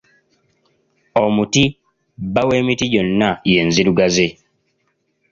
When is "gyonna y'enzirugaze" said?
2.91-4.27